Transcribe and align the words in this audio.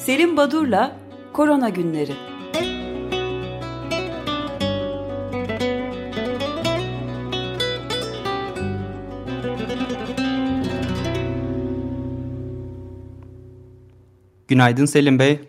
Selim 0.00 0.36
Badur'la 0.36 0.96
Korona 1.32 1.68
Günleri. 1.68 2.12
Günaydın 14.48 14.84
Selim 14.84 15.18
Bey. 15.18 15.40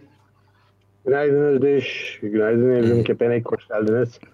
Günaydın 1.05 1.41
Özdeş. 1.41 2.19
Günaydın 2.21 2.69
Evrim 2.69 3.03
Kepenek. 3.03 3.51
Hoş 3.51 3.67
geldiniz. 3.67 4.19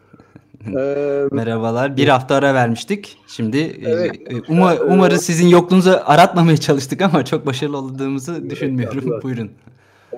Ee, 0.78 1.26
Merhabalar. 1.32 1.98
Bir 1.98 2.08
hafta 2.08 2.36
ara 2.36 2.54
vermiştik. 2.54 3.18
Şimdi 3.28 3.58
e, 3.58 3.90
evet, 3.90 4.32
e, 4.32 4.52
uma, 4.52 4.76
umarız 4.76 5.22
sizin 5.22 5.48
yokluğunuzu 5.48 6.00
aratmamaya 6.06 6.58
çalıştık 6.58 7.02
ama 7.02 7.26
çok 7.26 7.46
başarılı 7.46 7.78
olduğumuzu 7.78 8.50
düşünmüyorum. 8.50 9.04
Evet, 9.12 9.24
Buyurun. 9.24 9.52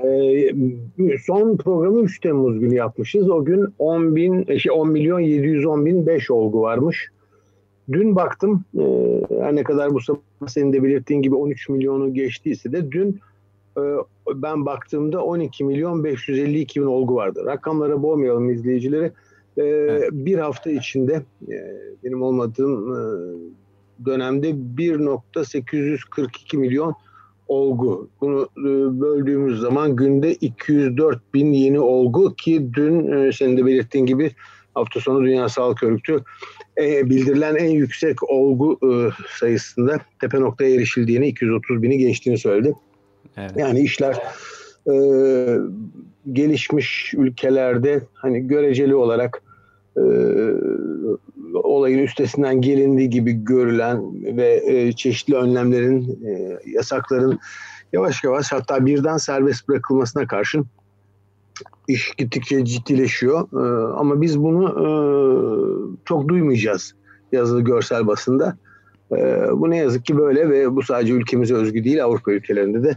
Ee, 0.05 0.53
son 1.26 1.58
programı 1.58 2.02
3 2.02 2.20
Temmuz 2.20 2.59
günü 2.59 2.76
yapmışız. 2.76 3.30
O 3.30 3.45
gün 3.45 3.66
10 3.80 4.16
bin, 4.16 4.57
şey 4.57 4.71
10 4.71 4.91
milyon 4.91 5.20
710 5.20 5.85
bin 5.85 6.07
5 6.07 6.31
olgu 6.31 6.62
varmış. 6.62 7.09
Dün 7.91 8.16
baktım 8.16 8.63
e, 8.80 8.84
her 9.40 9.55
ne 9.55 9.63
kadar 9.63 9.93
bu 9.93 10.02
sabah 10.02 10.20
senin 10.48 10.73
de 10.73 10.84
belirttiğin 10.84 11.21
gibi 11.21 11.35
13 11.35 11.70
milyonu 11.70 12.13
geçtiyse 12.13 12.71
de 12.71 12.91
dün 12.91 13.20
e, 13.77 13.81
ben 14.34 14.66
baktığımda 14.66 15.23
12 15.23 15.63
milyon 15.63 16.04
552 16.04 16.81
bin 16.81 16.85
olgu 16.85 17.16
vardı. 17.16 17.43
Rakamlara 17.45 18.04
boğmayalım 18.04 18.49
izleyicileri. 18.49 19.12
E, 19.57 19.63
evet. 19.63 20.09
Bir 20.12 20.38
hafta 20.38 20.71
içinde 20.71 21.21
e, 21.48 21.55
benim 22.04 22.21
olmadığım 22.21 22.93
e, 22.93 22.98
dönemde 24.05 24.49
1.842 24.49 26.57
milyon 26.57 26.95
olgu. 27.49 28.09
Bunu 28.21 28.49
e, 28.57 29.01
böldüğümüz 29.01 29.60
zaman 29.60 29.96
günde 29.96 30.34
204 30.34 31.34
bin 31.34 31.51
yeni 31.51 31.79
olgu 31.79 32.35
ki 32.35 32.70
dün 32.73 33.12
e, 33.12 33.32
senin 33.32 33.57
de 33.57 33.65
belirttiğin 33.65 34.05
gibi 34.05 34.32
hafta 34.76 34.99
sonu 34.99 35.26
Dünya 35.26 35.49
Sağlık 35.49 35.84
Örgütü 35.84 36.23
e, 36.77 37.10
bildirilen 37.10 37.55
en 37.55 37.70
yüksek 37.70 38.23
olgu 38.29 38.79
sayısında 39.40 39.99
tepe 40.21 40.40
noktaya 40.40 40.76
erişildiğini 40.76 41.27
230 41.27 41.82
bini 41.82 41.98
geçtiğini 41.98 42.38
söyledi. 42.38 42.73
Evet. 43.38 43.51
Yani 43.57 43.79
işler 43.79 44.18
e, 44.91 44.95
gelişmiş 46.34 47.13
ülkelerde 47.18 48.01
hani 48.13 48.48
göreceli 48.48 48.95
olarak 48.95 49.41
e, 49.98 50.04
olayın 51.54 51.99
üstesinden 51.99 52.62
gelindiği 52.62 53.09
gibi 53.09 53.32
görülen 53.32 54.23
ve 54.37 54.62
e, 54.65 54.91
çeşitli 54.91 55.35
önlemlerin, 55.35 56.26
e, 56.26 56.59
yasakların 56.65 57.40
yavaş 57.93 58.23
yavaş 58.23 58.51
hatta 58.51 58.85
birden 58.85 59.17
serbest 59.17 59.70
bırakılmasına 59.70 60.27
karşın 60.27 60.65
iş 61.87 62.13
gittikçe 62.17 62.65
ciddileşiyor. 62.65 63.48
E, 63.54 63.93
ama 63.93 64.22
biz 64.22 64.40
bunu 64.40 64.66
e, 64.67 64.88
çok 66.06 66.28
duymayacağız 66.28 66.95
yazılı 67.31 67.62
görsel 67.62 68.07
basında. 68.07 68.57
E, 69.12 69.17
bu 69.51 69.69
ne 69.69 69.78
yazık 69.78 70.06
ki 70.06 70.17
böyle 70.17 70.50
ve 70.50 70.75
bu 70.75 70.84
sadece 70.84 71.13
ülkemize 71.13 71.56
özgü 71.56 71.84
değil 71.84 72.03
Avrupa 72.03 72.31
ülkelerinde 72.31 72.84
de 72.84 72.95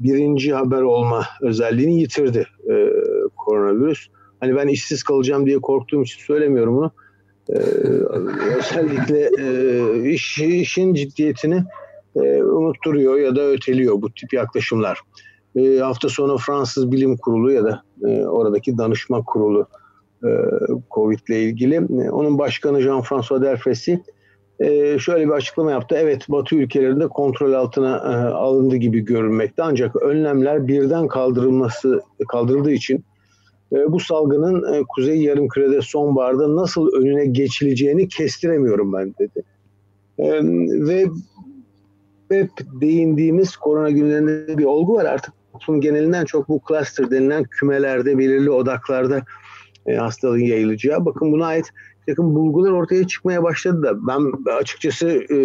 birinci 0.00 0.54
haber 0.54 0.82
olma 0.82 1.24
özelliğini 1.40 2.00
yitirdi 2.00 2.46
e, 2.70 2.90
koronavirüs. 3.36 4.08
Hani 4.40 4.56
ben 4.56 4.68
işsiz 4.68 5.02
kalacağım 5.02 5.46
diye 5.46 5.58
korktuğum 5.58 6.02
için 6.02 6.20
söylemiyorum 6.20 6.76
bunu. 6.76 6.90
Ee, 7.48 7.58
özellikle 8.58 9.30
e, 9.38 10.10
iş, 10.10 10.38
işin 10.38 10.94
ciddiyetini 10.94 11.64
e, 12.16 12.42
unutturuyor 12.42 13.16
ya 13.16 13.36
da 13.36 13.46
öteliyor 13.46 14.02
bu 14.02 14.12
tip 14.12 14.32
yaklaşımlar. 14.32 15.00
E, 15.56 15.78
hafta 15.78 16.08
sonu 16.08 16.38
Fransız 16.38 16.92
Bilim 16.92 17.16
Kurulu 17.16 17.52
ya 17.52 17.64
da 17.64 17.82
e, 18.04 18.26
oradaki 18.26 18.78
danışma 18.78 19.24
kurulu 19.24 19.66
e, 20.24 20.28
Covid 20.90 21.18
ile 21.28 21.42
ilgili. 21.42 21.74
E, 21.74 22.10
onun 22.10 22.38
başkanı 22.38 22.80
Jean-François 22.80 23.42
Delfresi 23.42 24.02
e, 24.60 24.98
şöyle 24.98 25.26
bir 25.26 25.32
açıklama 25.32 25.70
yaptı. 25.70 25.96
Evet 25.98 26.28
Batı 26.28 26.56
ülkelerinde 26.56 27.08
kontrol 27.08 27.52
altına 27.52 27.96
e, 27.96 28.34
alındı 28.34 28.76
gibi 28.76 29.00
görünmekte 29.00 29.62
ancak 29.62 29.96
önlemler 29.96 30.68
birden 30.68 31.08
kaldırılması 31.08 32.00
kaldırıldığı 32.28 32.72
için 32.72 33.04
bu 33.72 34.00
salgının 34.00 34.74
e, 34.74 34.82
Kuzey 34.88 35.22
Yarımküre'de 35.22 35.80
sonbaharda 35.82 36.56
nasıl 36.56 36.92
önüne 36.92 37.26
geçileceğini 37.26 38.08
kestiremiyorum 38.08 38.92
ben 38.92 39.14
dedi. 39.18 39.42
E, 40.18 40.30
ve 40.86 41.06
hep 42.30 42.50
değindiğimiz 42.80 43.56
korona 43.56 43.90
günlerinde 43.90 44.58
bir 44.58 44.64
olgu 44.64 44.94
var 44.94 45.04
artık 45.04 45.34
toplumun 45.52 45.80
genelinden 45.80 46.24
çok 46.24 46.48
bu 46.48 46.60
cluster 46.68 47.10
denilen 47.10 47.44
kümelerde 47.44 48.18
belirli 48.18 48.50
odaklarda 48.50 49.22
e, 49.86 49.94
hastalığın 49.94 50.38
yayılacağı. 50.38 51.04
Bakın 51.04 51.32
buna 51.32 51.46
ait 51.46 51.72
takım 52.06 52.34
bulgular 52.34 52.70
ortaya 52.70 53.06
çıkmaya 53.06 53.42
başladı 53.42 53.82
da 53.82 54.06
ben 54.06 54.52
açıkçası 54.52 55.08
e, 55.08 55.38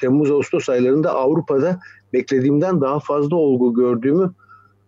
Temmuz-Ağustos 0.00 0.68
aylarında 0.68 1.14
Avrupa'da 1.14 1.80
beklediğimden 2.12 2.80
daha 2.80 3.00
fazla 3.00 3.36
olgu 3.36 3.74
gördüğümü 3.74 4.32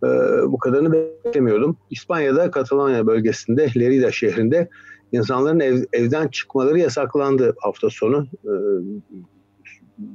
e, 0.04 0.06
bu 0.52 0.58
kadarını 0.58 0.92
beklemiyordum. 0.92 1.76
İspanya'da 1.90 2.50
Katalonya 2.50 3.06
bölgesinde 3.06 3.68
Lerida 3.76 4.12
şehrinde 4.12 4.68
insanların 5.12 5.60
ev, 5.60 5.84
evden 5.92 6.28
çıkmaları 6.28 6.78
yasaklandı 6.78 7.54
hafta 7.60 7.90
sonu. 7.90 8.26
E, 8.44 8.52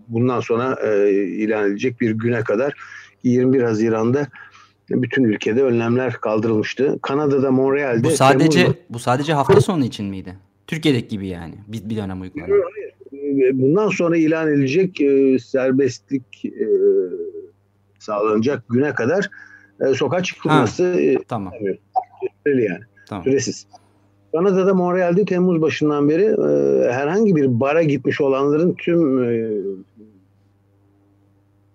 bundan 0.07 0.39
sonra 0.39 0.77
e, 0.83 1.11
ilan 1.13 1.65
edilecek 1.65 2.01
bir 2.01 2.11
güne 2.11 2.43
kadar 2.43 2.73
21 3.23 3.61
Haziran'da 3.61 4.27
bütün 4.89 5.23
ülkede 5.23 5.63
önlemler 5.63 6.13
kaldırılmıştı. 6.13 6.99
Kanada'da 7.01 7.51
Montreal'de 7.51 8.03
Bu 8.03 8.11
sadece 8.11 8.59
Temmuz'da, 8.59 8.79
bu 8.89 8.99
sadece 8.99 9.33
hafta 9.33 9.61
sonu 9.61 9.85
için 9.85 10.05
miydi? 10.05 10.35
Türkiye'deki 10.67 11.07
gibi 11.07 11.27
yani. 11.27 11.55
Bir, 11.67 11.89
bir 11.89 11.97
dönem 11.97 12.21
uygulanıyor. 12.21 12.71
Bundan 13.53 13.89
sonra 13.89 14.17
ilan 14.17 14.47
edilecek 14.47 15.01
e, 15.01 15.39
serbestlik 15.39 16.45
e, 16.45 16.67
sağlanacak 17.99 18.63
güne 18.69 18.93
kadar 18.93 19.29
e, 19.81 19.93
sokağa 19.93 20.23
çıkılması 20.23 20.83
e, 20.83 21.23
tamam. 21.27 21.53
süreli 22.43 22.63
yani. 22.63 22.83
Tamam. 23.09 23.23
Süresiz. 23.23 23.67
Kanada'da 24.31 24.73
Montreal'de 24.73 25.25
Temmuz 25.25 25.61
başından 25.61 26.09
beri 26.09 26.23
e, 26.23 26.91
herhangi 26.91 27.35
bir 27.35 27.59
bara 27.59 27.83
gitmiş 27.83 28.21
olanların 28.21 28.73
tüm 28.73 29.23
e, 29.23 29.49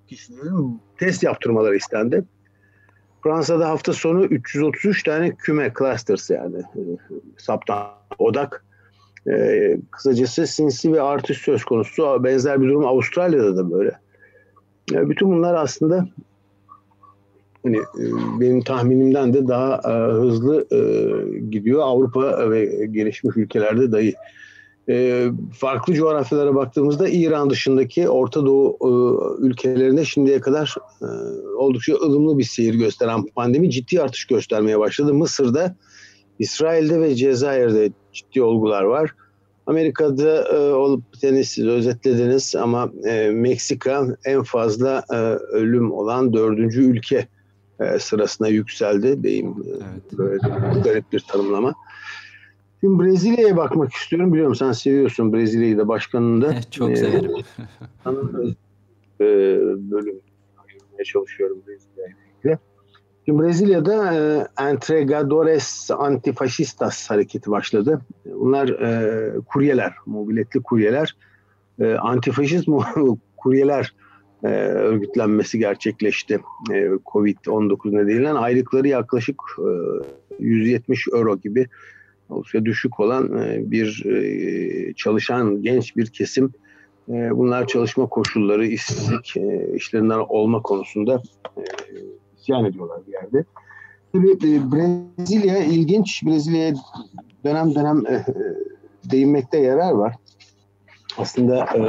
kişilerin 0.09 0.81
test 0.99 1.23
yaptırmaları 1.23 1.77
istendi. 1.77 2.25
Fransa'da 3.23 3.69
hafta 3.69 3.93
sonu 3.93 4.25
333 4.25 5.03
tane 5.03 5.35
küme 5.35 5.73
clusters 5.79 6.31
yani 6.31 6.59
e, 6.59 6.83
saptan 7.37 7.87
odak 8.19 8.65
e, 9.31 9.77
kısacası 9.91 10.47
sinsi 10.47 10.93
ve 10.93 11.03
artış 11.03 11.39
söz 11.39 11.65
konusu. 11.65 12.25
Benzer 12.25 12.63
bir 12.63 12.69
durum 12.69 12.87
Avustralya'da 12.87 13.57
da 13.57 13.71
böyle. 13.71 13.99
E, 14.93 15.09
bütün 15.09 15.31
bunlar 15.31 15.55
aslında 15.55 16.09
hani 17.63 17.77
e, 17.77 18.05
benim 18.41 18.61
tahminimden 18.63 19.35
de 19.35 19.49
daha 19.49 19.81
e, 19.85 20.13
hızlı 20.13 20.67
e, 20.73 20.81
gidiyor. 21.39 21.81
Avrupa 21.83 22.51
ve 22.51 22.87
gelişmiş 22.91 23.37
ülkelerde 23.37 23.93
dahi. 23.93 24.15
Farklı 25.53 25.95
coğrafyalara 25.95 26.55
baktığımızda 26.55 27.09
İran 27.09 27.51
dışındaki 27.51 28.09
Orta 28.09 28.47
Doğu 28.47 28.79
ülkelerinde 29.41 30.05
şimdiye 30.05 30.41
kadar 30.41 30.75
oldukça 31.57 31.95
ılımlı 31.95 32.39
bir 32.39 32.45
seyir 32.45 32.75
gösteren 32.75 33.27
pandemi 33.27 33.71
ciddi 33.71 34.03
artış 34.03 34.25
göstermeye 34.25 34.79
başladı. 34.79 35.15
Mısır'da, 35.15 35.77
İsrail'de 36.39 37.01
ve 37.01 37.15
Cezayir'de 37.15 37.91
ciddi 38.13 38.43
olgular 38.43 38.83
var. 38.83 39.15
Amerika'da 39.67 40.49
e, 40.49 40.73
olup 40.73 41.15
biteni 41.15 41.45
siz 41.45 41.67
özetlediniz 41.67 42.57
ama 42.57 42.93
e, 43.05 43.31
Meksika 43.31 44.07
en 44.25 44.43
fazla 44.43 45.05
e, 45.13 45.17
ölüm 45.57 45.93
olan 45.93 46.33
dördüncü 46.33 46.83
ülke 46.83 47.29
e, 47.81 47.99
sırasına 47.99 48.49
yükseldi 48.49 49.23
diyeyim. 49.23 49.49
E, 49.49 49.69
evet. 49.69 50.19
Böyle 50.19 50.39
garip 50.85 51.13
bir 51.13 51.21
tanımlama. 51.21 51.75
Şimdi 52.81 53.05
Brezilya'ya 53.05 53.57
bakmak 53.57 53.93
istiyorum. 53.93 54.33
Biliyorum 54.33 54.55
sen 54.55 54.73
seviyorsun 54.73 55.33
Brezilya'yı 55.33 55.79
da 55.79 55.89
başkanını 55.89 56.43
da. 56.43 56.55
Çok 56.71 56.91
e, 56.91 56.97
severim. 56.97 57.31
e, 59.21 59.27
bölüm 59.91 60.21
ayırmaya 60.57 61.05
çalışıyorum 61.05 61.63
Brezilya'ya. 61.67 62.15
Şimdi 63.25 63.43
Brezilya'da 63.43 64.15
e, 64.15 64.47
Entregadores 64.65 65.91
Antifascistas 65.91 67.11
hareketi 67.11 67.51
başladı. 67.51 68.01
Bunlar 68.25 68.69
e, 68.69 69.41
kuryeler, 69.41 69.95
mobiletli 70.07 70.63
kuryeler. 70.63 71.17
E, 71.81 71.95
antifaşist 71.95 72.69
kuryeler 73.37 73.95
e, 74.45 74.49
örgütlenmesi 74.49 75.59
gerçekleşti. 75.59 76.41
E, 76.71 76.75
Covid-19 76.85 77.97
nedeniyle 77.97 78.31
aylıkları 78.31 78.89
yaklaşık 78.89 79.37
e, 79.59 80.45
170 80.45 81.09
euro 81.09 81.37
gibi 81.37 81.67
oldukça 82.29 82.65
düşük 82.65 83.01
olan 83.01 83.39
e, 83.39 83.71
bir 83.71 84.05
e, 84.07 84.95
çalışan 84.95 85.63
genç 85.63 85.97
bir 85.97 86.07
kesim 86.07 86.53
bunlar 87.09 87.67
çalışma 87.67 88.07
koşulları, 88.07 88.67
işsizlik 88.67 89.35
işlerinden 89.75 90.19
olma 90.19 90.63
konusunda 90.63 91.23
isyan 92.39 92.65
ediyorlar 92.65 93.01
bir 93.07 93.13
yerde. 93.13 93.45
Tabii 94.13 94.33
e, 94.33 94.73
Brezilya 94.73 95.59
ilginç. 95.59 96.23
Brezilya'ya 96.27 96.75
dönem 97.45 97.75
dönem 97.75 98.07
e, 98.07 98.25
değinmekte 99.11 99.59
yarar 99.59 99.93
var. 99.93 100.15
Aslında 101.19 101.65
e, 101.65 101.83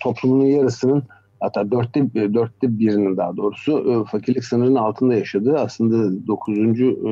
toplumunun 0.00 0.46
yarısının 0.46 1.02
hatta 1.40 1.70
dörtte, 1.70 2.14
dörtte 2.14 2.78
birinin 2.78 3.16
daha 3.16 3.36
doğrusu 3.36 3.78
e, 3.78 4.10
fakirlik 4.10 4.44
sınırının 4.44 4.74
altında 4.74 5.14
yaşadığı 5.14 5.58
aslında 5.58 6.26
dokuzuncu 6.26 6.84
e, 6.84 7.10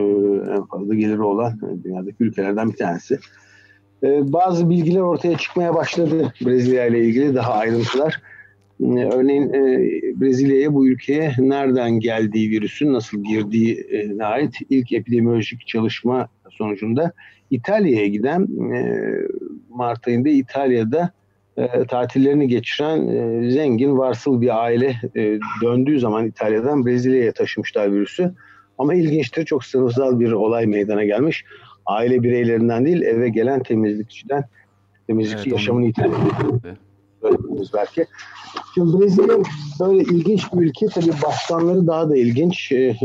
en 0.52 0.64
fazla 0.64 0.94
geliri 0.94 1.22
olan 1.22 1.52
e, 1.52 1.84
dünyadaki 1.84 2.16
ülkelerden 2.20 2.68
bir 2.68 2.76
tanesi. 2.76 3.18
Bazı 4.02 4.70
bilgiler 4.70 5.00
ortaya 5.00 5.36
çıkmaya 5.38 5.74
başladı 5.74 6.32
Brezilya 6.46 6.86
ile 6.86 7.04
ilgili 7.04 7.34
daha 7.34 7.52
ayrıntılar. 7.52 8.22
Örneğin 9.12 9.52
Brezilya'ya 10.20 10.74
bu 10.74 10.88
ülkeye 10.88 11.32
nereden 11.38 12.00
geldiği 12.00 12.50
virüsün 12.50 12.92
nasıl 12.92 13.24
girdiğine 13.24 14.24
ait 14.24 14.54
ilk 14.70 14.92
epidemiolojik 14.92 15.66
çalışma 15.66 16.28
sonucunda 16.50 17.12
İtalya'ya 17.50 18.06
giden 18.06 18.48
Mart 19.68 20.08
ayında 20.08 20.28
İtalya'da 20.28 21.12
e, 21.58 21.84
tatillerini 21.84 22.48
geçiren 22.48 23.08
e, 23.08 23.50
zengin 23.50 23.98
varsıl 23.98 24.40
bir 24.40 24.62
aile 24.62 24.96
e, 25.16 25.38
döndüğü 25.62 26.00
zaman 26.00 26.26
İtalya'dan 26.26 26.86
Brezilya'ya 26.86 27.32
taşımışlar 27.32 27.92
virüsü. 27.92 28.34
Ama 28.78 28.94
ilginçtir 28.94 29.44
çok 29.44 29.64
sınıfsal 29.64 30.20
bir 30.20 30.32
olay 30.32 30.66
meydana 30.66 31.04
gelmiş. 31.04 31.44
Aile 31.86 32.22
bireylerinden 32.22 32.84
değil 32.84 33.02
eve 33.02 33.28
gelen 33.28 33.62
temizlikçiden 33.62 34.44
temizlikçi 35.06 35.42
evet, 35.42 35.52
yaşamını 35.52 35.86
yitirdi. 35.86 36.14
belki. 37.74 38.06
Şimdi 38.74 39.00
Brezilya 39.00 39.36
böyle 39.80 40.02
ilginç 40.02 40.52
bir 40.52 40.58
ülke. 40.58 40.86
Tabii 40.86 41.12
başkanları 41.26 41.86
daha 41.86 42.10
da 42.10 42.16
ilginç. 42.16 42.72
E, 42.72 42.96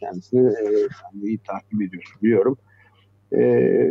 kendisini 0.00 0.48
e, 0.48 0.88
iyi 1.22 1.38
takip 1.38 1.82
ediyorsun 1.82 2.22
biliyorum. 2.22 2.58
Ee, 3.32 3.40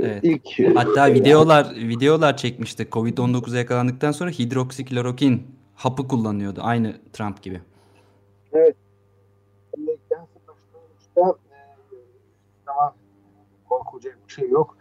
evet. 0.03 0.19
ilk 0.23 0.75
hatta 0.75 1.13
videolar 1.13 1.75
videolar 1.75 2.37
çekmişti. 2.37 2.87
Covid-19'a 2.91 3.57
yakalandıktan 3.57 4.11
sonra 4.11 4.29
hidroksiklorokin 4.29 5.47
hapı 5.75 6.07
kullanıyordu 6.07 6.59
aynı 6.63 6.95
Trump 7.13 7.43
gibi. 7.43 7.61
Evet. 8.53 8.75
Kendisi 10.09 10.39
başlangıçta 10.47 11.39
ama 12.67 12.95
korkulacak 13.69 14.17
bir 14.27 14.33
şey 14.33 14.49
yok. 14.49 14.77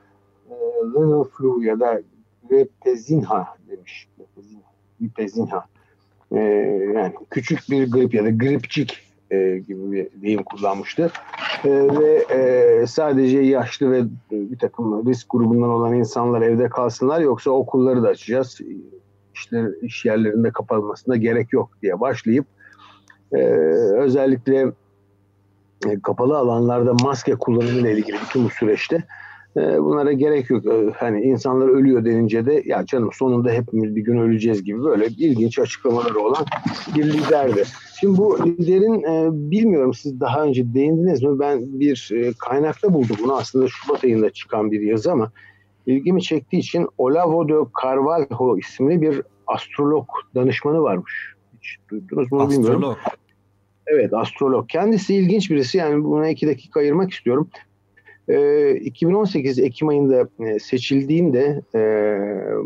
E, 0.50 0.54
Little 0.86 1.30
flu 1.30 1.64
ya 1.64 1.80
da 1.80 2.02
Gripezinha 2.48 3.56
demiş. 3.70 4.08
Gripezinha. 5.00 5.66
E, 6.32 6.38
yani 6.94 7.14
küçük 7.30 7.70
bir 7.70 7.90
grip 7.90 8.14
ya 8.14 8.24
da 8.24 8.30
gripçik 8.30 9.09
e, 9.30 9.58
gibi 9.58 9.92
bir 9.92 10.22
deyim 10.22 10.42
kullanmıştı. 10.44 11.12
E, 11.64 11.70
ve 11.70 12.24
e, 12.34 12.86
sadece 12.86 13.38
yaşlı 13.38 13.90
ve 13.92 14.02
bir 14.30 14.58
takım 14.58 15.08
risk 15.08 15.26
grubundan 15.30 15.70
olan 15.70 15.94
insanlar 15.94 16.42
evde 16.42 16.68
kalsınlar 16.68 17.20
yoksa 17.20 17.50
okulları 17.50 18.02
da 18.02 18.08
açacağız. 18.08 18.60
İşler, 19.34 19.70
iş 19.82 20.04
yerlerinde 20.04 20.50
kapatmasına 20.50 21.16
gerek 21.16 21.52
yok 21.52 21.70
diye 21.82 22.00
başlayıp 22.00 22.46
e, 23.32 23.38
özellikle 23.96 24.72
e, 25.88 26.00
kapalı 26.02 26.38
alanlarda 26.38 26.94
maske 26.94 27.34
kullanımıyla 27.34 27.90
ilgili 27.90 28.16
bütün 28.28 28.44
bu 28.44 28.50
süreçte 28.50 29.04
e, 29.56 29.82
bunlara 29.82 30.12
gerek 30.12 30.50
yok. 30.50 30.66
E, 30.66 30.90
hani 30.96 31.20
insanlar 31.22 31.68
ölüyor 31.68 32.04
denince 32.04 32.46
de 32.46 32.62
ya 32.66 32.86
canım 32.86 33.10
sonunda 33.12 33.50
hepimiz 33.50 33.96
bir 33.96 34.00
gün 34.00 34.18
öleceğiz 34.18 34.64
gibi 34.64 34.84
böyle 34.84 35.06
ilginç 35.06 35.58
açıklamaları 35.58 36.18
olan 36.20 36.44
bir 36.96 37.04
liderdi. 37.04 37.64
Şimdi 38.00 38.18
bu 38.18 38.38
liderin 38.46 39.02
e, 39.02 39.28
bilmiyorum 39.50 39.94
siz 39.94 40.20
daha 40.20 40.42
önce 40.42 40.74
değindiniz 40.74 41.22
mi? 41.22 41.38
Ben 41.38 41.80
bir 41.80 42.10
e, 42.14 42.32
kaynakta 42.38 42.94
buldum 42.94 43.16
bunu 43.22 43.36
aslında 43.36 43.68
Şubat 43.68 44.04
ayında 44.04 44.30
çıkan 44.30 44.70
bir 44.70 44.80
yazı 44.80 45.12
ama 45.12 45.30
ilgimi 45.86 46.22
çektiği 46.22 46.58
için 46.58 46.88
Olavo 46.98 47.48
de 47.48 47.68
Carvalho 47.82 48.58
isimli 48.58 49.02
bir 49.02 49.22
astrolog 49.46 50.06
danışmanı 50.34 50.82
varmış. 50.82 51.34
Hiç 51.60 51.78
duydunuz 51.90 52.32
mu 52.32 52.40
astrolog. 52.40 52.64
bilmiyorum. 52.64 52.96
Evet 53.86 54.14
astrolog. 54.14 54.68
Kendisi 54.68 55.14
ilginç 55.14 55.50
birisi 55.50 55.78
yani 55.78 56.04
buna 56.04 56.28
iki 56.28 56.46
dakika 56.46 56.80
ayırmak 56.80 57.12
istiyorum. 57.12 57.48
2018 58.80 59.58
Ekim 59.58 59.88
ayında 59.88 60.28
seçildiğinde 60.58 61.62
e, 61.74 61.80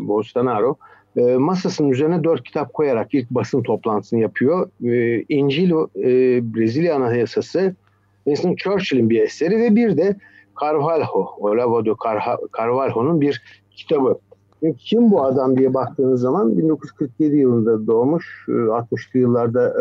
Bolsonaro 0.07 0.77
e, 1.17 1.21
masasının 1.21 1.89
üzerine 1.89 2.23
dört 2.23 2.43
kitap 2.43 2.73
koyarak 2.73 3.13
ilk 3.13 3.29
basın 3.29 3.63
toplantısını 3.63 4.19
yapıyor. 4.19 4.69
E, 4.83 5.23
İncil 5.29 5.71
e, 5.71 5.73
Brezilya 6.55 6.95
Anayasası, 6.95 7.75
Winston 8.23 8.55
Churchill'in 8.55 9.09
bir 9.09 9.21
eseri 9.21 9.61
ve 9.61 9.75
bir 9.75 9.97
de 9.97 10.15
Carvalho, 10.61 11.35
Olavo 11.37 11.85
de 11.85 11.91
Carvalho'nun 12.57 13.21
bir 13.21 13.41
kitabı. 13.71 14.19
Kim 14.77 15.11
bu 15.11 15.23
adam 15.23 15.57
diye 15.57 15.73
baktığınız 15.73 16.21
zaman 16.21 16.57
1947 16.57 17.35
yılında 17.35 17.87
doğmuş, 17.87 18.45
60'lı 18.47 19.19
yıllarda 19.19 19.73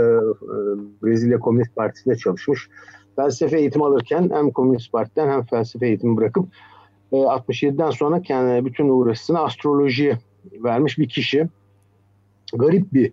Brezilya 1.03 1.39
Komünist 1.39 1.77
Partisi'nde 1.77 2.17
çalışmış. 2.17 2.69
Felsefe 3.17 3.59
eğitimi 3.59 3.85
alırken 3.85 4.31
hem 4.33 4.51
Komünist 4.51 4.93
Parti'den 4.93 5.29
hem 5.29 5.43
felsefe 5.43 5.87
eğitimi 5.87 6.17
bırakıp 6.17 6.49
67'den 7.13 7.91
sonra 7.91 8.23
kendi 8.23 8.65
bütün 8.65 8.89
uğraşısını 8.89 9.41
astrolojiye 9.41 10.19
vermiş 10.53 10.99
bir 10.99 11.09
kişi. 11.09 11.49
Garip 12.55 12.93
bir 12.93 13.13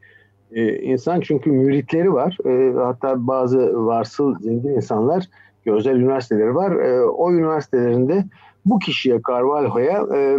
e, 0.51 0.75
insan 0.75 1.21
çünkü 1.21 1.51
müritleri 1.51 2.13
var. 2.13 2.37
E, 2.45 2.73
hatta 2.73 3.27
bazı 3.27 3.85
varsıl 3.85 4.39
zengin 4.39 4.69
insanlar 4.69 5.29
özel 5.65 5.95
üniversiteleri 5.95 6.55
var. 6.55 6.71
E, 6.71 7.05
o 7.05 7.31
üniversitelerinde 7.31 8.25
bu 8.65 8.79
kişiye 8.79 9.19
Carvalho'ya 9.29 10.05
e, 10.15 10.37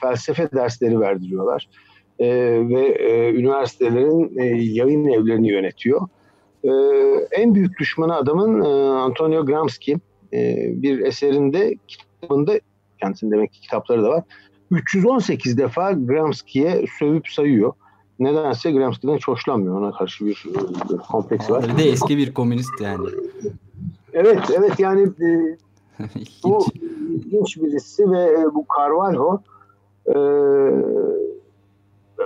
felsefe 0.00 0.50
dersleri 0.50 1.00
verdiriyorlar. 1.00 1.68
E, 2.18 2.26
ve 2.68 2.86
e, 2.88 3.32
üniversitelerin 3.34 4.38
e, 4.38 4.44
yayın 4.62 5.04
evlerini 5.04 5.48
yönetiyor. 5.48 6.00
E, 6.66 6.72
en 7.30 7.54
büyük 7.54 7.78
düşmanı 7.78 8.16
adamın 8.16 8.60
e, 8.60 8.68
Antonio 8.98 9.46
Gramsci. 9.46 9.96
E, 10.32 10.56
bir 10.82 11.00
eserinde 11.00 11.74
kitabında 11.88 12.60
kendisinin 13.00 13.30
demek 13.30 13.52
ki 13.52 13.60
kitapları 13.60 14.02
da 14.02 14.08
var 14.08 14.24
318 14.70 15.58
defa 15.58 15.92
Gramsci'ye 15.92 16.84
sövüp 16.98 17.28
sayıyor. 17.28 17.72
Nedense 18.18 18.72
Gramsci'den 18.72 19.16
hiç 19.16 19.28
hoşlanmıyor. 19.28 19.80
Ona 19.80 19.92
karşı 19.92 20.26
bir, 20.26 20.44
bir 20.90 20.96
kompleksi 20.96 21.52
var. 21.52 21.68
Bir 21.68 21.84
de 21.84 21.88
eski 21.88 22.16
bir 22.18 22.34
komünist 22.34 22.80
yani. 22.80 23.08
Evet, 24.12 24.40
evet 24.58 24.80
yani 24.80 25.02
e, 25.02 25.56
bu 26.44 26.66
ilginç 27.10 27.56
birisi 27.56 28.10
ve 28.10 28.22
e, 28.22 28.54
bu 28.54 28.66
Carvalho 28.78 29.40
e, 30.08 30.16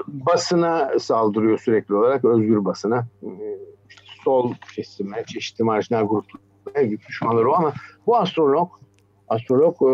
basına 0.08 0.98
saldırıyor 0.98 1.58
sürekli 1.58 1.94
olarak, 1.94 2.24
özgür 2.24 2.64
basına. 2.64 3.06
E, 3.22 3.49
sol 4.24 4.52
kesime, 4.74 5.24
çeşitli 5.26 5.64
marjinal 5.64 6.08
gruplara 6.08 6.90
düşmanları 7.08 7.50
o 7.50 7.54
ama 7.54 7.72
bu 8.06 8.16
astrolog 8.16 8.80
astrolog 9.30 9.74
e, 9.82 9.86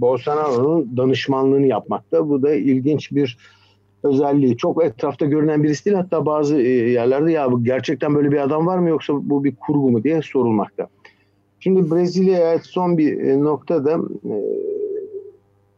Bolsonaro'nun 0.00 0.96
danışmanlığını 0.96 1.66
yapmakta. 1.66 2.28
Bu 2.28 2.42
da 2.42 2.54
ilginç 2.54 3.12
bir 3.12 3.38
özelliği. 4.02 4.56
Çok 4.56 4.84
etrafta 4.84 5.26
görünen 5.26 5.62
birisi 5.62 5.84
değil. 5.84 5.96
Hatta 5.96 6.26
bazı 6.26 6.60
e, 6.60 6.68
yerlerde 6.68 7.32
ya 7.32 7.48
gerçekten 7.62 8.14
böyle 8.14 8.32
bir 8.32 8.38
adam 8.38 8.66
var 8.66 8.78
mı 8.78 8.88
yoksa 8.88 9.12
bu 9.16 9.44
bir 9.44 9.56
kurgu 9.56 9.90
mu 9.90 10.04
diye 10.04 10.22
sorulmakta. 10.22 10.88
Şimdi 11.60 11.90
Brezilya'ya 11.90 12.48
ait 12.48 12.64
son 12.64 12.98
bir 12.98 13.18
e, 13.18 13.40
noktada 13.40 13.98
e, 14.24 14.34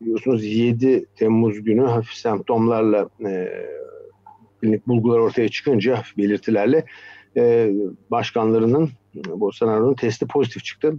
biliyorsunuz 0.01 0.45
7 0.45 1.05
Temmuz 1.17 1.65
günü 1.65 1.87
hafif 1.87 2.13
semptomlarla 2.13 3.09
e, 3.27 3.49
klinik 4.61 4.89
bulgular 4.89 5.19
ortaya 5.19 5.49
çıkınca 5.49 5.99
hafif 5.99 6.17
belirtilerle 6.17 6.85
e, 7.37 7.73
başkanlarının 8.11 8.91
Bolsonaro'nun 9.15 9.95
testi 9.95 10.27
pozitif 10.27 10.65
çıktı. 10.65 10.95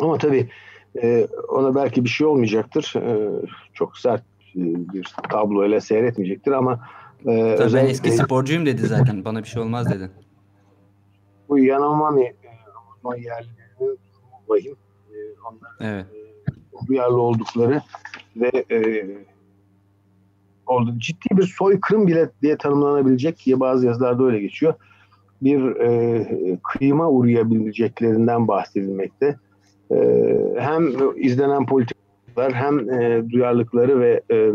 Ama 0.00 0.18
tabii 0.18 0.48
e, 1.02 1.28
ona 1.48 1.74
belki 1.74 2.04
bir 2.04 2.08
şey 2.08 2.26
olmayacaktır. 2.26 2.94
E, 2.96 3.30
çok 3.74 3.98
sert 3.98 4.22
e, 4.56 4.60
bir 4.94 5.14
tabloyla 5.30 5.80
seyretmeyecektir 5.80 6.52
ama 6.52 6.88
e, 7.26 7.56
Tabii 7.56 7.74
ben 7.74 7.86
eski 7.86 8.10
sporcuyum 8.10 8.66
dedi 8.66 8.86
zaten. 8.86 9.24
Bana 9.24 9.42
bir 9.42 9.48
şey 9.48 9.62
olmaz 9.62 9.90
dedi. 9.90 10.10
Bu 11.48 11.58
Yanomami 11.58 12.24
e, 12.24 12.34
Amazon 12.76 13.22
yerlilerinin 13.22 13.98
vahim. 14.48 14.76
E, 15.10 15.16
onlar 15.50 15.70
evet. 15.80 16.06
e, 16.82 16.86
duyarlı 16.86 17.20
oldukları 17.20 17.82
ve 18.36 18.64
e, 18.70 19.06
oldu. 20.66 20.94
Ciddi 20.98 21.36
bir 21.36 21.42
soykırım 21.42 22.06
bile 22.06 22.30
diye 22.42 22.58
tanımlanabilecek 22.58 23.42
diye 23.46 23.60
bazı 23.60 23.86
yazılarda 23.86 24.24
öyle 24.24 24.40
geçiyor. 24.40 24.74
Bir 25.42 25.76
e, 25.76 26.58
kıyıma 26.62 27.10
uğrayabileceklerinden 27.10 28.48
bahsedilmekte. 28.48 29.36
Ee, 29.92 30.54
hem 30.58 30.92
izlenen 31.16 31.66
politikalar 31.66 32.52
hem 32.52 32.90
e, 32.90 33.30
duyarlılıkları 33.30 34.00
ve 34.00 34.20
e, 34.30 34.52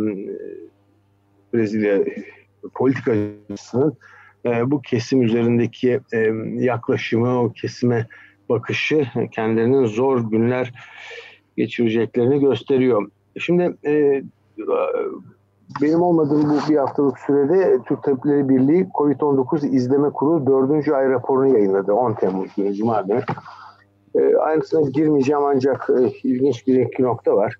Brezilya 1.53 2.03
politikacısının 2.73 3.97
e, 4.45 4.71
bu 4.71 4.81
kesim 4.81 5.21
üzerindeki 5.21 5.99
e, 6.13 6.17
yaklaşımı, 6.55 7.41
o 7.41 7.51
kesime 7.51 8.07
bakışı 8.49 9.05
kendilerinin 9.31 9.85
zor 9.85 10.31
günler 10.31 10.73
geçireceklerini 11.57 12.39
gösteriyor. 12.39 13.11
Şimdi 13.39 13.75
e, 13.85 14.23
benim 15.81 16.01
olmadığım 16.01 16.49
bu 16.49 16.69
bir 16.69 16.77
haftalık 16.77 17.19
sürede 17.19 17.79
Türk 17.87 18.03
Tabipleri 18.03 18.49
Birliği 18.49 18.87
COVID-19 18.97 19.67
İzleme 19.67 20.09
Kurulu 20.09 20.47
4. 20.69 20.89
ay 20.89 21.09
raporunu 21.09 21.57
yayınladı 21.57 21.93
10 21.93 22.13
Temmuz 22.13 22.55
günü 22.57 22.73
Cuma 22.73 23.01
günü. 23.01 23.21
E, 24.15 24.35
aynısına 24.35 24.89
girmeyeceğim 24.89 25.43
ancak 25.43 25.89
e, 25.89 26.11
ilginç 26.23 26.67
bir 26.67 26.79
iki 26.79 27.03
nokta 27.03 27.35
var. 27.35 27.55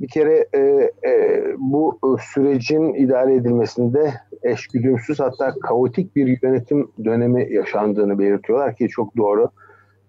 Bir 0.00 0.08
kere 0.08 0.46
e, 0.54 0.60
e, 1.08 1.44
bu 1.58 1.98
sürecin 2.20 2.94
idare 2.94 3.34
edilmesinde 3.34 4.14
eşgüdümsüz 4.42 5.20
hatta 5.20 5.54
kaotik 5.62 6.16
bir 6.16 6.42
yönetim 6.42 6.90
dönemi 7.04 7.54
yaşandığını 7.54 8.18
belirtiyorlar 8.18 8.76
ki 8.76 8.88
çok 8.88 9.16
doğru. 9.16 9.48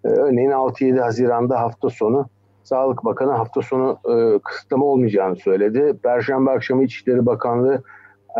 E, 0.05 0.07
örneğin 0.07 0.51
6-7 0.51 0.99
Haziran'da 0.99 1.61
hafta 1.61 1.89
sonu 1.89 2.25
Sağlık 2.65 3.05
Bakanı 3.05 3.31
hafta 3.31 3.61
sonu 3.61 3.99
e, 4.09 4.39
kısıtlama 4.39 4.85
olmayacağını 4.85 5.35
söyledi. 5.35 5.97
Perşembe 6.03 6.51
akşamı 6.51 6.83
İçişleri 6.83 7.25
Bakanlığı 7.25 7.83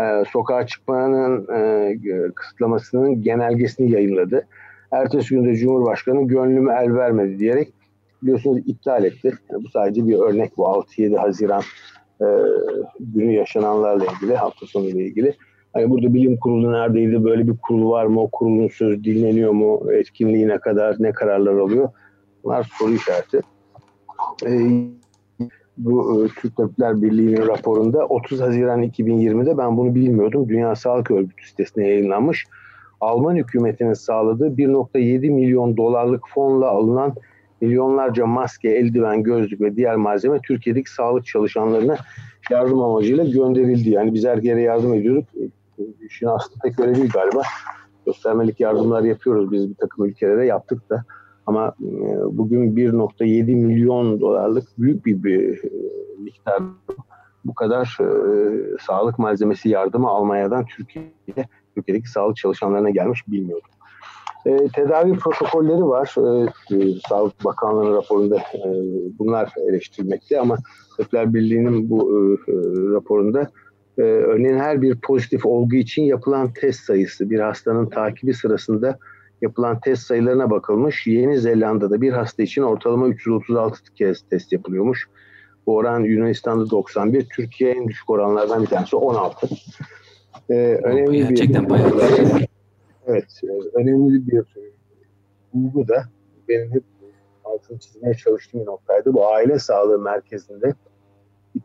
e, 0.02 0.24
sokağa 0.32 0.68
çıkmanın 0.68 1.48
e, 1.54 2.32
kısıtlamasının 2.36 3.22
genelgesini 3.22 3.92
yayınladı. 3.92 4.48
Ertesi 4.92 5.36
günde 5.36 5.56
Cumhurbaşkanı 5.56 6.28
gönlümü 6.28 6.72
el 6.72 6.96
vermedi 6.96 7.40
diyerek 7.40 7.74
biliyorsunuz 8.24 8.58
iptal 8.66 9.04
etti. 9.04 9.34
Bu 9.54 9.70
sadece 9.70 10.08
bir 10.08 10.20
örnek 10.20 10.58
bu 10.58 10.64
6-7 10.64 11.18
Haziran 11.18 11.62
e, 12.22 12.26
günü 13.00 13.32
yaşananlarla 13.32 14.06
ilgili, 14.06 14.36
hafta 14.36 14.66
sonu 14.66 14.86
ile 14.86 15.04
ilgili. 15.04 15.34
Hani 15.74 15.90
burada 15.90 16.14
bilim 16.14 16.38
kurulu 16.38 16.74
neredeydi, 16.74 17.24
böyle 17.24 17.48
bir 17.48 17.58
kurul 17.68 17.90
var 17.90 18.06
mı, 18.06 18.22
o 18.22 18.30
kurulun 18.32 18.68
sözü 18.68 19.04
dinleniyor 19.04 19.52
mu, 19.52 19.92
etkinliği 19.92 20.48
ne 20.48 20.58
kadar, 20.58 20.96
ne 21.00 21.12
kararlar 21.12 21.54
alıyor? 21.54 21.90
Bunlar 22.44 22.72
soru 22.80 22.94
işareti. 22.94 23.42
E, 24.46 24.50
bu 25.78 26.26
e, 26.26 26.28
Türk 26.42 26.58
Tabipler 26.58 27.02
Birliği'nin 27.02 27.48
raporunda 27.48 28.06
30 28.06 28.42
Haziran 28.42 28.84
2020'de 28.84 29.58
ben 29.58 29.78
bunu 29.78 29.96
bilmiyordum. 29.96 30.50
Dünya 30.50 30.76
Sağlık 30.76 31.12
Örgütü 31.12 31.48
sitesine 31.48 31.88
yayınlanmış. 31.88 32.46
Alman 33.02 33.36
hükümetinin 33.36 33.94
sağladığı 33.94 34.48
1.7 34.48 35.32
milyon 35.32 35.78
dolarlık 35.78 36.24
fonla 36.34 36.68
alınan 36.68 37.16
milyonlarca 37.62 38.26
maske, 38.26 38.70
eldiven, 38.70 39.24
gözlük 39.24 39.62
ve 39.62 39.76
diğer 39.76 39.96
malzeme 39.96 40.40
Türkiye'deki 40.48 40.92
sağlık 40.92 41.26
çalışanlarına 41.26 41.98
yardım 42.50 42.82
amacıyla 42.82 43.24
gönderildi. 43.24 43.90
Yani 43.90 44.14
biz 44.14 44.26
her 44.26 44.38
yere 44.38 44.62
yardım 44.62 44.94
ediyorduk. 44.94 45.28
İşin 46.06 46.26
aslında 46.26 46.60
pek 46.64 46.80
öyle 46.80 46.96
değil 46.96 47.10
galiba. 47.10 47.42
Göstermelik 48.06 48.60
yardımlar 48.60 49.04
yapıyoruz 49.04 49.52
biz 49.52 49.70
bir 49.70 49.76
takım 49.76 50.06
ülkelere 50.06 50.46
yaptık 50.46 50.90
da. 50.90 51.06
Ama 51.46 51.76
e, 51.82 51.88
bugün 52.38 52.76
1.7 52.76 53.56
milyon 53.56 54.22
dolarlık 54.22 54.68
büyük 54.78 55.06
bir, 55.06 55.24
bir 55.24 55.64
e, 55.64 55.70
miktar 56.20 56.64
bu 57.46 57.54
kadar 57.54 57.98
e, 58.02 58.08
sağlık 58.88 59.20
malzemesi 59.20 59.70
yardımı 59.70 60.08
Almanya'dan 60.08 60.66
Türkiye'ye, 60.66 61.48
Türkiye'deki 61.76 62.10
sağlık 62.10 62.38
çalışanlarına 62.38 62.90
gelmiş 62.90 63.28
bilmiyordum. 63.28 63.70
E, 64.46 64.68
tedavi 64.68 65.14
protokolleri 65.14 65.86
var. 65.86 66.16
E, 66.18 66.44
e, 66.76 67.00
Sağlık 67.10 67.46
Bakanlığı'nın 67.46 67.96
raporunda 67.96 68.38
e, 68.38 68.62
bunlar 69.20 69.54
eleştirilmekte 69.70 70.40
ama 70.40 70.58
Tabipler 70.98 71.34
Birliği'nin 71.34 71.90
bu 71.90 72.12
e, 72.12 72.52
e, 72.52 72.56
raporunda 72.94 73.52
e, 73.98 74.02
örneğin 74.02 74.58
her 74.58 74.82
bir 74.82 74.98
pozitif 75.02 75.46
olgu 75.46 75.76
için 75.76 76.04
yapılan 76.04 76.54
test 76.54 76.80
sayısı 76.80 77.30
bir 77.30 77.40
hastanın 77.40 77.90
takibi 77.90 78.34
sırasında 78.34 78.98
yapılan 79.46 79.80
test 79.80 80.04
sayılarına 80.04 80.50
bakılmış. 80.50 81.08
Yeni 81.08 81.40
Zelanda'da 81.40 82.02
bir 82.02 82.12
hasta 82.12 82.44
için 82.44 82.62
ortalama 82.62 83.08
336 83.08 83.94
kez 83.94 84.22
test 84.22 84.52
yapılıyormuş. 84.52 85.10
Bu 85.68 85.76
oran 85.76 86.00
Yunanistan'da 86.00 86.70
91, 86.70 87.26
Türkiye 87.36 87.72
en 87.72 87.88
düşük 87.88 88.10
oranlardan 88.10 88.62
bir 88.62 88.68
tanesi 88.68 88.96
16. 88.96 89.48
Ee, 90.50 90.54
önemli 90.84 91.18
Gerçekten 91.18 91.66
bir, 91.66 91.70
bayağı. 91.70 91.92
Evet, 93.08 93.42
e, 93.44 93.78
önemli 93.78 94.28
bir 94.28 94.44
bulgu 95.54 95.88
da 95.88 96.04
benim 96.50 96.72
hep 96.72 96.84
altını 97.44 97.80
çizmeye 97.80 98.14
çalıştığım 98.14 98.62
bir 98.62 98.66
noktaydı. 98.66 99.14
Bu 99.14 99.28
aile 99.28 99.60
sağlığı 99.60 100.00
merkezinde 100.00 100.74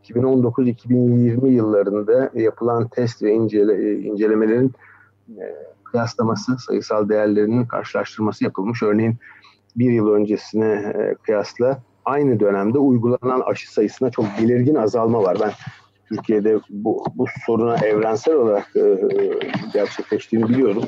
2019-2020 0.04 1.48
yıllarında 1.48 2.30
yapılan 2.34 2.88
test 2.88 3.22
ve 3.22 3.32
incele, 3.32 3.90
e, 3.90 3.92
incelemelerin 3.92 4.72
e, 5.28 5.44
kıyaslaması, 5.90 6.58
sayısal 6.58 7.08
değerlerinin 7.08 7.66
karşılaştırması 7.66 8.44
yapılmış. 8.44 8.82
Örneğin 8.82 9.16
bir 9.76 9.92
yıl 9.92 10.08
öncesine 10.12 10.94
kıyasla 11.22 11.82
aynı 12.04 12.40
dönemde 12.40 12.78
uygulanan 12.78 13.40
aşı 13.40 13.72
sayısına 13.72 14.10
çok 14.10 14.24
belirgin 14.42 14.74
azalma 14.74 15.22
var. 15.22 15.36
Ben 15.40 15.52
Türkiye'de 16.08 16.60
bu, 16.70 17.04
bu 17.14 17.26
soruna 17.46 17.76
evrensel 17.76 18.34
olarak 18.34 18.76
e, 18.76 18.98
gerçekleştiğini 19.72 20.48
biliyorum. 20.48 20.84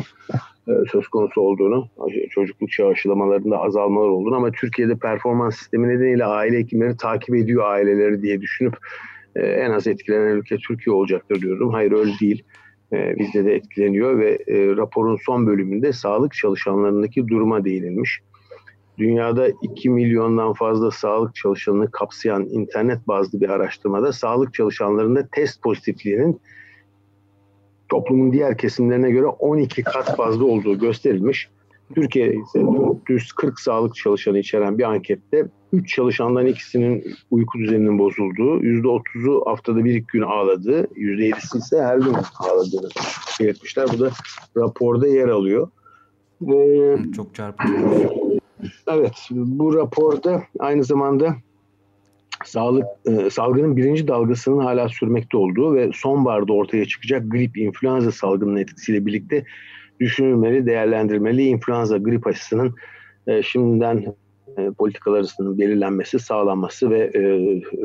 E, 0.68 0.72
söz 0.92 1.08
konusu 1.08 1.40
olduğunu, 1.40 1.88
çocukluk 2.30 2.70
çağı 2.70 2.88
aşılamalarında 2.88 3.58
azalmalar 3.58 4.08
olduğunu 4.08 4.36
ama 4.36 4.50
Türkiye'de 4.50 4.96
performans 4.96 5.56
sistemi 5.56 5.88
nedeniyle 5.88 6.24
aile 6.24 6.58
hekimleri 6.58 6.96
takip 6.96 7.34
ediyor 7.34 7.64
aileleri 7.64 8.22
diye 8.22 8.40
düşünüp 8.40 8.76
e, 9.36 9.40
en 9.40 9.70
az 9.70 9.86
etkilenen 9.86 10.36
ülke 10.36 10.56
Türkiye 10.56 10.94
olacaktır 10.94 11.40
diyorum. 11.40 11.72
Hayır 11.72 11.92
öyle 11.92 12.12
değil. 12.20 12.44
E, 12.92 13.18
bizde 13.18 13.44
de 13.44 13.54
etkileniyor 13.54 14.18
ve 14.18 14.38
e, 14.46 14.76
raporun 14.76 15.18
son 15.26 15.46
bölümünde 15.46 15.92
sağlık 15.92 16.34
çalışanlarındaki 16.34 17.28
duruma 17.28 17.64
değinilmiş 17.64 18.20
dünyada 18.98 19.48
2 19.62 19.90
milyondan 19.90 20.52
fazla 20.52 20.90
sağlık 20.90 21.34
çalışanını 21.34 21.90
kapsayan 21.90 22.46
internet 22.46 23.08
bazlı 23.08 23.40
bir 23.40 23.48
araştırmada 23.48 24.12
sağlık 24.12 24.54
çalışanlarında 24.54 25.28
test 25.32 25.62
pozitifliğinin 25.62 26.40
toplumun 27.88 28.32
diğer 28.32 28.58
kesimlerine 28.58 29.10
göre 29.10 29.26
12 29.26 29.82
kat 29.82 30.16
fazla 30.16 30.44
olduğu 30.44 30.78
gösterilmiş. 30.78 31.48
Türkiye 31.94 32.34
ise 32.34 32.60
440 32.60 33.60
sağlık 33.60 33.94
çalışanı 33.94 34.38
içeren 34.38 34.78
bir 34.78 34.84
ankette 34.84 35.46
3 35.72 35.94
çalışandan 35.94 36.46
ikisinin 36.46 37.04
uyku 37.30 37.58
düzeninin 37.58 37.98
bozulduğu, 37.98 38.62
%30'u 38.62 39.42
haftada 39.46 39.84
bir 39.84 39.94
iki 39.94 40.06
gün 40.06 40.22
ağladığı, 40.22 40.84
%7'si 40.84 41.58
ise 41.58 41.82
her 41.82 41.98
gün 41.98 42.14
ağladığını 42.38 42.88
belirtmişler. 43.40 43.88
Bu 43.94 44.00
da 44.00 44.10
raporda 44.56 45.06
yer 45.06 45.28
alıyor. 45.28 45.68
Ee, 46.42 46.96
Çok 47.16 47.34
çarpıcı. 47.34 47.72
Evet, 48.88 49.28
bu 49.30 49.74
raporda 49.74 50.42
aynı 50.58 50.84
zamanda 50.84 51.36
sağlık 52.44 52.86
e, 53.06 53.30
salgının 53.30 53.76
birinci 53.76 54.08
dalgasının 54.08 54.58
hala 54.58 54.88
sürmekte 54.88 55.36
olduğu 55.36 55.74
ve 55.74 55.90
sonbaharda 55.94 56.52
ortaya 56.52 56.84
çıkacak 56.84 57.30
grip 57.30 57.56
influenza 57.56 58.12
salgının 58.12 58.56
etkisiyle 58.56 59.06
birlikte 59.06 59.44
düşünülmeli, 60.02 60.66
değerlendirmeli 60.66 61.42
influenza 61.42 61.98
grip 61.98 62.26
aşısının 62.26 62.74
e, 63.26 63.42
şimdiden 63.42 64.14
e, 64.58 64.70
politikalarının 64.70 65.58
belirlenmesi, 65.58 66.18
sağlanması 66.18 66.90
ve 66.90 66.98
e, 66.98 67.20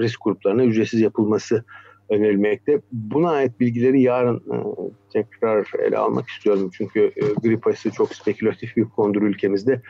risk 0.01 0.23
gruplarına 0.23 0.63
ücretsiz 0.63 1.01
yapılması 1.01 1.63
önerilmekte. 2.09 2.81
Buna 2.91 3.29
ait 3.29 3.59
bilgileri 3.59 4.01
yarın 4.01 4.37
e, 4.37 4.57
tekrar 5.13 5.71
ele 5.87 5.97
almak 5.97 6.29
istiyorum. 6.29 6.69
Çünkü 6.73 6.99
e, 6.99 7.21
grip 7.43 7.67
aşısı 7.67 7.91
çok 7.91 8.15
spekülatif 8.15 8.77
bir 8.77 8.85
konudur 8.85 9.21
ülkemizde. 9.21 9.81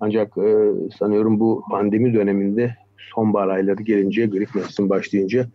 Ancak 0.00 0.38
e, 0.38 0.72
sanıyorum 0.98 1.40
bu 1.40 1.64
pandemi 1.70 2.14
döneminde 2.14 2.74
sonbahar 3.14 3.48
ayları 3.48 3.82
gelince, 3.82 4.26
grip 4.26 4.54
mevsim 4.54 4.88
başlayınca 4.88 5.46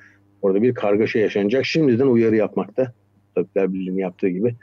orada 0.42 0.62
bir 0.62 0.74
kargaşa 0.74 1.20
yaşanacak. 1.20 1.66
Şimdiden 1.66 2.08
uyarı 2.08 2.36
yapmakta, 2.36 2.94
Tabipler 3.36 3.74
Birliği'nin 3.74 3.98
yaptığı 3.98 4.28
gibi 4.28 4.56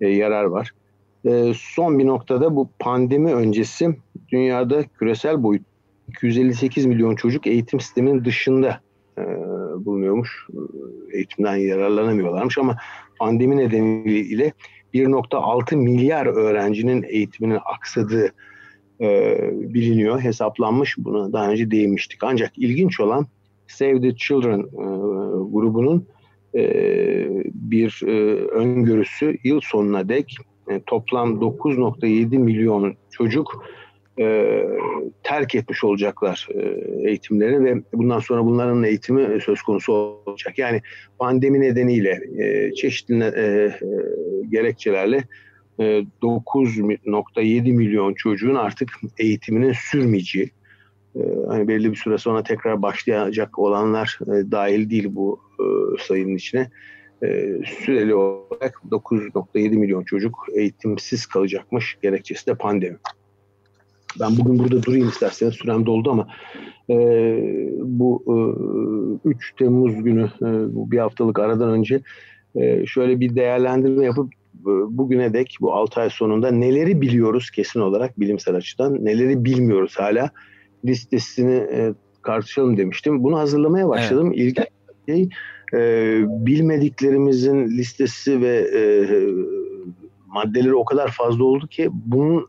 e, 0.00 0.08
yarar 0.08 0.44
var. 0.44 0.70
E, 1.24 1.52
son 1.56 1.98
bir 1.98 2.06
noktada 2.06 2.56
bu 2.56 2.70
pandemi 2.78 3.34
öncesi 3.34 3.96
dünyada 4.28 4.82
küresel 4.82 5.42
boyut 5.42 5.62
258 6.08 6.86
milyon 6.86 7.16
çocuk 7.16 7.46
eğitim 7.46 7.80
sisteminin 7.80 8.24
dışında 8.24 8.80
e, 9.18 9.22
bulunuyormuş. 9.84 10.46
Eğitimden 11.12 11.56
yararlanamıyorlarmış 11.56 12.58
ama 12.58 12.76
pandemi 13.18 13.56
nedeniyle 13.56 14.52
1.6 14.94 15.76
milyar 15.76 16.26
öğrencinin 16.26 17.02
eğitiminin 17.02 17.58
aksadığı 17.64 18.32
e, 19.00 19.38
biliniyor, 19.52 20.20
hesaplanmış. 20.20 20.94
Buna 20.98 21.32
daha 21.32 21.50
önce 21.50 21.70
değinmiştik. 21.70 22.24
Ancak 22.24 22.58
ilginç 22.58 23.00
olan 23.00 23.26
Save 23.66 24.00
the 24.00 24.16
Children 24.16 24.60
e, 24.60 24.84
grubunun 25.52 26.06
e, 26.54 26.62
bir 27.54 28.02
e, 28.06 28.10
öngörüsü 28.34 29.38
yıl 29.44 29.60
sonuna 29.64 30.08
dek 30.08 30.36
e, 30.68 30.80
toplam 30.86 31.40
9.7 31.40 32.38
milyon 32.38 32.94
çocuk 33.10 33.64
e, 34.18 34.58
terk 35.22 35.54
etmiş 35.54 35.84
olacaklar 35.84 36.48
e, 36.54 36.60
eğitimlerini 37.08 37.64
ve 37.64 37.82
bundan 37.92 38.18
sonra 38.18 38.44
bunların 38.44 38.84
eğitimi 38.84 39.40
söz 39.40 39.62
konusu 39.62 39.92
olacak. 39.92 40.58
Yani 40.58 40.82
pandemi 41.18 41.60
nedeniyle 41.60 42.20
e, 42.38 42.74
çeşitli 42.74 43.24
e, 43.24 43.42
e, 43.42 43.72
gerekçelerle 44.50 45.24
9.7 45.78 47.72
milyon 47.72 48.14
çocuğun 48.14 48.54
artık 48.54 48.88
eğitiminin 49.18 49.72
sürmeyeceği, 49.90 50.50
hani 51.48 51.68
belli 51.68 51.90
bir 51.90 51.96
süre 51.96 52.18
sonra 52.18 52.42
tekrar 52.42 52.82
başlayacak 52.82 53.58
olanlar 53.58 54.18
dahil 54.26 54.90
değil 54.90 55.06
bu 55.10 55.40
sayının 56.00 56.36
içine. 56.36 56.70
Süreli 57.66 58.14
olarak 58.14 58.80
9.7 58.90 59.76
milyon 59.76 60.04
çocuk 60.04 60.46
eğitimsiz 60.54 61.26
kalacakmış. 61.26 61.98
Gerekçesi 62.02 62.46
de 62.46 62.54
pandemi. 62.54 62.96
Ben 64.20 64.36
bugün 64.38 64.58
burada 64.58 64.82
durayım 64.82 65.08
isterseniz 65.08 65.54
sürem 65.54 65.86
doldu 65.86 66.10
ama 66.10 66.28
e, 66.90 66.96
bu 67.82 68.24
e, 69.24 69.28
3 69.28 69.54
Temmuz 69.58 70.04
günü 70.04 70.24
e, 70.24 70.74
bu 70.74 70.90
bir 70.90 70.98
haftalık 70.98 71.38
aradan 71.38 71.70
önce 71.70 72.00
e, 72.54 72.86
şöyle 72.86 73.20
bir 73.20 73.36
değerlendirme 73.36 74.04
yapıp 74.04 74.32
e, 74.60 74.72
bugüne 74.88 75.32
dek 75.32 75.56
bu 75.60 75.74
6 75.74 76.00
ay 76.00 76.10
sonunda 76.10 76.50
neleri 76.50 77.00
biliyoruz 77.00 77.50
kesin 77.50 77.80
olarak 77.80 78.20
bilimsel 78.20 78.54
açıdan 78.54 79.04
neleri 79.04 79.44
bilmiyoruz 79.44 79.94
hala 79.98 80.30
listesini 80.84 81.54
e, 81.54 81.94
tartışalım 82.26 82.76
demiştim. 82.76 83.22
Bunu 83.22 83.38
hazırlamaya 83.38 83.88
başladım. 83.88 84.32
Evet. 84.36 84.38
İlk 84.38 84.60
şey 85.08 85.28
e, 85.72 85.78
bilmediklerimizin 86.46 87.68
listesi 87.68 88.40
ve 88.40 88.70
e, 88.74 88.82
maddeleri 90.26 90.74
o 90.74 90.84
kadar 90.84 91.10
fazla 91.10 91.44
oldu 91.44 91.66
ki 91.66 91.90
bunun 91.92 92.48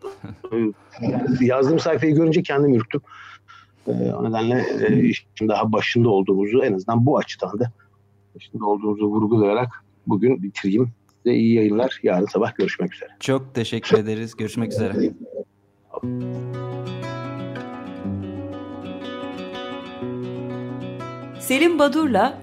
e, 0.51 1.45
yazdığım 1.45 1.79
sayfayı 1.79 2.15
görünce 2.15 2.43
kendim 2.43 2.73
ürktüm. 2.73 3.01
E, 3.87 3.91
o 3.91 4.29
nedenle 4.29 4.65
e, 4.87 5.03
işin 5.03 5.47
daha 5.47 5.71
başında 5.71 6.09
olduğumuzu 6.09 6.63
en 6.63 6.73
azından 6.73 7.05
bu 7.05 7.17
açıdan 7.17 7.59
da 7.59 7.71
başında 8.35 8.65
olduğumuzu 8.65 9.05
vurgulayarak 9.05 9.83
bugün 10.07 10.43
bitireyim. 10.43 10.91
Size 11.23 11.35
iyi 11.35 11.53
yayınlar. 11.53 11.99
Yarın 12.03 12.25
sabah 12.25 12.55
görüşmek 12.55 12.93
üzere. 12.93 13.09
Çok 13.19 13.55
teşekkür 13.55 13.97
ederiz. 13.97 14.35
Görüşmek 14.35 14.71
üzere. 14.71 14.93
Selim 21.39 21.79
Badur'la 21.79 22.42